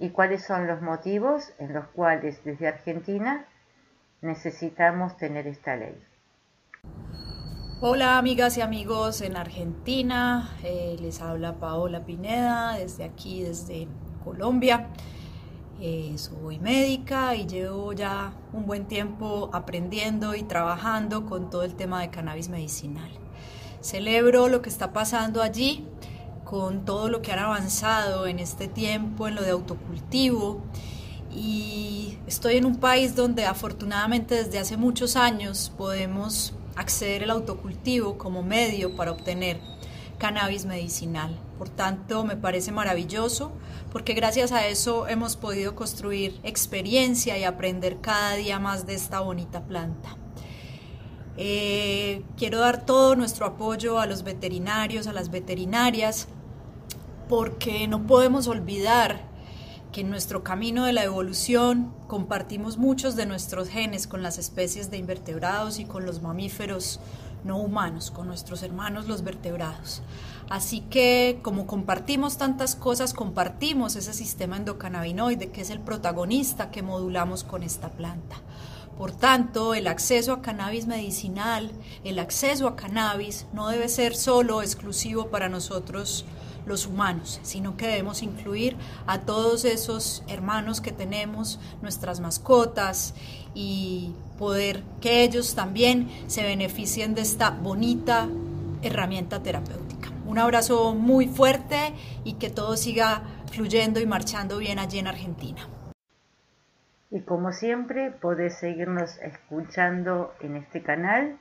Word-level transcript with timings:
y 0.00 0.08
cuáles 0.10 0.42
son 0.44 0.66
los 0.66 0.80
motivos 0.80 1.52
en 1.58 1.74
los 1.74 1.86
cuales 1.88 2.42
desde 2.42 2.66
Argentina 2.66 3.44
necesitamos 4.22 5.16
tener 5.18 5.46
esta 5.46 5.76
ley. 5.76 5.94
Hola 7.82 8.16
amigas 8.16 8.56
y 8.56 8.62
amigos 8.62 9.20
en 9.20 9.36
Argentina, 9.36 10.56
eh, 10.64 10.96
les 11.00 11.20
habla 11.20 11.60
Paola 11.60 12.04
Pineda 12.04 12.78
desde 12.78 13.04
aquí, 13.04 13.42
desde 13.42 13.88
Colombia. 14.24 14.88
Eh, 15.82 16.14
soy 16.16 16.58
médica 16.58 17.34
y 17.34 17.46
llevo 17.46 17.92
ya 17.92 18.32
un 18.54 18.66
buen 18.66 18.86
tiempo 18.86 19.50
aprendiendo 19.52 20.34
y 20.34 20.42
trabajando 20.42 21.26
con 21.26 21.50
todo 21.50 21.62
el 21.62 21.74
tema 21.74 22.00
de 22.00 22.10
cannabis 22.10 22.48
medicinal. 22.48 23.10
Celebro 23.82 24.48
lo 24.48 24.62
que 24.62 24.70
está 24.70 24.92
pasando 24.92 25.42
allí 25.42 25.86
con 26.50 26.84
todo 26.84 27.08
lo 27.08 27.22
que 27.22 27.30
han 27.30 27.38
avanzado 27.38 28.26
en 28.26 28.40
este 28.40 28.66
tiempo 28.66 29.28
en 29.28 29.36
lo 29.36 29.42
de 29.42 29.50
autocultivo 29.50 30.60
y 31.32 32.18
estoy 32.26 32.56
en 32.56 32.64
un 32.64 32.78
país 32.80 33.14
donde 33.14 33.46
afortunadamente 33.46 34.34
desde 34.34 34.58
hace 34.58 34.76
muchos 34.76 35.14
años 35.14 35.72
podemos 35.78 36.52
acceder 36.74 37.22
al 37.22 37.30
autocultivo 37.30 38.18
como 38.18 38.42
medio 38.42 38.96
para 38.96 39.12
obtener 39.12 39.60
cannabis 40.18 40.64
medicinal. 40.64 41.38
Por 41.56 41.68
tanto, 41.68 42.24
me 42.24 42.36
parece 42.36 42.72
maravilloso 42.72 43.52
porque 43.92 44.14
gracias 44.14 44.50
a 44.50 44.66
eso 44.66 45.06
hemos 45.06 45.36
podido 45.36 45.76
construir 45.76 46.40
experiencia 46.42 47.38
y 47.38 47.44
aprender 47.44 48.00
cada 48.00 48.34
día 48.34 48.58
más 48.58 48.86
de 48.86 48.94
esta 48.94 49.20
bonita 49.20 49.62
planta. 49.62 50.16
Eh, 51.36 52.24
quiero 52.36 52.58
dar 52.58 52.84
todo 52.84 53.14
nuestro 53.14 53.46
apoyo 53.46 54.00
a 54.00 54.06
los 54.06 54.24
veterinarios, 54.24 55.06
a 55.06 55.12
las 55.12 55.30
veterinarias, 55.30 56.26
porque 57.30 57.86
no 57.86 58.08
podemos 58.08 58.48
olvidar 58.48 59.20
que 59.92 60.00
en 60.00 60.10
nuestro 60.10 60.42
camino 60.42 60.84
de 60.84 60.92
la 60.92 61.04
evolución 61.04 61.94
compartimos 62.08 62.76
muchos 62.76 63.14
de 63.14 63.24
nuestros 63.24 63.68
genes 63.68 64.08
con 64.08 64.24
las 64.24 64.36
especies 64.36 64.90
de 64.90 64.96
invertebrados 64.96 65.78
y 65.78 65.84
con 65.84 66.04
los 66.04 66.22
mamíferos 66.22 66.98
no 67.44 67.58
humanos, 67.58 68.10
con 68.10 68.26
nuestros 68.26 68.64
hermanos 68.64 69.06
los 69.06 69.22
vertebrados. 69.22 70.02
Así 70.48 70.80
que 70.80 71.38
como 71.42 71.68
compartimos 71.68 72.36
tantas 72.36 72.74
cosas, 72.74 73.14
compartimos 73.14 73.94
ese 73.94 74.12
sistema 74.12 74.56
endocannabinoide 74.56 75.52
que 75.52 75.60
es 75.60 75.70
el 75.70 75.78
protagonista 75.78 76.72
que 76.72 76.82
modulamos 76.82 77.44
con 77.44 77.62
esta 77.62 77.90
planta. 77.90 78.38
Por 78.98 79.12
tanto, 79.12 79.74
el 79.74 79.86
acceso 79.86 80.32
a 80.32 80.42
cannabis 80.42 80.86
medicinal, 80.86 81.70
el 82.04 82.18
acceso 82.18 82.68
a 82.68 82.76
cannabis 82.76 83.46
no 83.52 83.68
debe 83.68 83.88
ser 83.88 84.14
solo 84.14 84.62
exclusivo 84.62 85.28
para 85.28 85.48
nosotros 85.48 86.26
los 86.66 86.86
humanos, 86.86 87.40
sino 87.42 87.76
que 87.76 87.86
debemos 87.86 88.22
incluir 88.22 88.76
a 89.06 89.20
todos 89.20 89.64
esos 89.64 90.22
hermanos 90.28 90.80
que 90.80 90.92
tenemos, 90.92 91.58
nuestras 91.82 92.20
mascotas 92.20 93.14
y 93.54 94.12
poder 94.38 94.82
que 95.00 95.22
ellos 95.22 95.54
también 95.54 96.08
se 96.26 96.42
beneficien 96.42 97.14
de 97.14 97.22
esta 97.22 97.50
bonita 97.50 98.28
herramienta 98.82 99.42
terapéutica. 99.42 100.12
Un 100.26 100.38
abrazo 100.38 100.94
muy 100.94 101.26
fuerte 101.26 101.92
y 102.24 102.34
que 102.34 102.50
todo 102.50 102.76
siga 102.76 103.22
fluyendo 103.50 103.98
y 104.00 104.06
marchando 104.06 104.58
bien 104.58 104.78
allí 104.78 104.98
en 104.98 105.08
Argentina. 105.08 105.66
Y 107.10 107.22
como 107.22 107.52
siempre, 107.52 108.10
podés 108.10 108.58
seguirnos 108.58 109.18
escuchando 109.18 110.34
en 110.40 110.56
este 110.56 110.82
canal 110.82 111.36